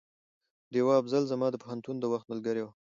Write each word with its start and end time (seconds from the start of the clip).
ډيوه 0.71 0.93
افصل 1.01 1.23
زما 1.31 1.47
د 1.51 1.55
پوهنتون 1.63 1.95
د 1.99 2.03
وخت 2.13 2.25
ملګرې 2.31 2.61
وه 2.63 2.71